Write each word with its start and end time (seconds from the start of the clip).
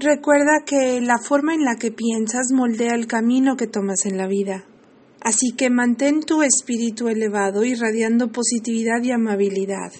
Recuerda 0.00 0.62
que 0.64 1.00
la 1.00 1.18
forma 1.18 1.54
en 1.54 1.64
la 1.64 1.74
que 1.74 1.90
piensas 1.90 2.52
moldea 2.52 2.94
el 2.94 3.08
camino 3.08 3.56
que 3.56 3.66
tomas 3.66 4.06
en 4.06 4.16
la 4.16 4.28
vida. 4.28 4.64
Así 5.20 5.50
que 5.56 5.70
mantén 5.70 6.20
tu 6.20 6.42
espíritu 6.42 7.08
elevado 7.08 7.64
irradiando 7.64 8.30
positividad 8.30 9.02
y 9.02 9.10
amabilidad. 9.10 9.90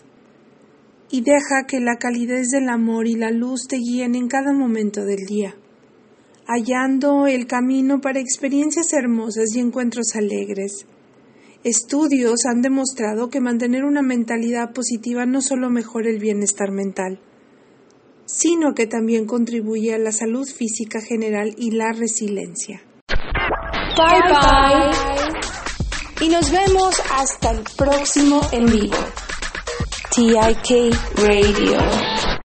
Y 1.10 1.22
deja 1.22 1.66
que 1.66 1.80
la 1.80 1.96
calidez 1.96 2.50
del 2.50 2.68
amor 2.68 3.08
y 3.08 3.16
la 3.16 3.32
luz 3.32 3.66
te 3.68 3.78
guíen 3.78 4.14
en 4.14 4.28
cada 4.28 4.52
momento 4.52 5.04
del 5.04 5.26
día, 5.26 5.56
hallando 6.46 7.26
el 7.26 7.48
camino 7.48 8.00
para 8.00 8.20
experiencias 8.20 8.92
hermosas 8.92 9.52
y 9.56 9.58
encuentros 9.58 10.14
alegres. 10.14 10.86
Estudios 11.64 12.46
han 12.48 12.62
demostrado 12.62 13.30
que 13.30 13.40
mantener 13.40 13.82
una 13.84 14.02
mentalidad 14.02 14.72
positiva 14.72 15.26
no 15.26 15.40
solo 15.40 15.70
mejora 15.70 16.08
el 16.08 16.20
bienestar 16.20 16.70
mental, 16.70 17.18
sino 18.28 18.74
que 18.74 18.86
también 18.86 19.26
contribuye 19.26 19.94
a 19.94 19.98
la 19.98 20.12
salud 20.12 20.46
física 20.46 21.00
general 21.00 21.54
y 21.56 21.72
la 21.72 21.92
resiliencia. 21.92 22.82
Bye 23.96 24.22
bye. 24.28 26.26
Y 26.26 26.28
nos 26.28 26.50
vemos 26.50 26.94
hasta 27.12 27.50
el 27.52 27.60
próximo 27.76 28.40
en 28.52 28.66
vivo. 28.66 28.96
TIK 30.14 30.94
Radio. 31.16 32.37